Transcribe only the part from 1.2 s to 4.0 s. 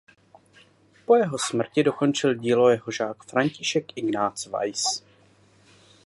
smrti dokončil dílo jeho žák František